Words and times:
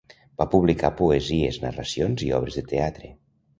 Va 0.41 0.45
Publicar 0.53 0.91
poesies, 1.01 1.61
narracions 1.67 2.25
i 2.31 2.33
obres 2.41 2.61
de 2.61 2.67
teatre. 2.75 3.15